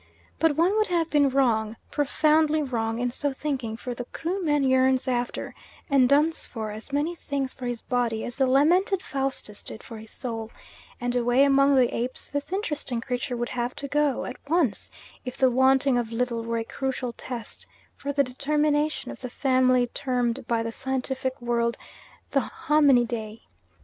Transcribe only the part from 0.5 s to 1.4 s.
one would have been